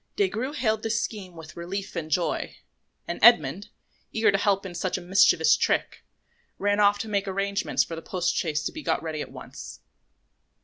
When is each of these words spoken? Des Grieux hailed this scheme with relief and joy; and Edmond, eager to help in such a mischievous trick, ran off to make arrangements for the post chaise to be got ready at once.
Des 0.15 0.29
Grieux 0.29 0.53
hailed 0.55 0.81
this 0.81 0.99
scheme 0.99 1.35
with 1.35 1.55
relief 1.55 1.95
and 1.95 2.09
joy; 2.09 2.57
and 3.07 3.19
Edmond, 3.21 3.69
eager 4.11 4.31
to 4.31 4.37
help 4.39 4.65
in 4.65 4.73
such 4.73 4.97
a 4.97 4.99
mischievous 5.01 5.55
trick, 5.55 6.03
ran 6.57 6.79
off 6.79 6.97
to 6.97 7.07
make 7.07 7.27
arrangements 7.27 7.83
for 7.83 7.95
the 7.95 8.01
post 8.01 8.35
chaise 8.35 8.63
to 8.63 8.71
be 8.71 8.81
got 8.81 9.03
ready 9.03 9.21
at 9.21 9.31
once. 9.31 9.81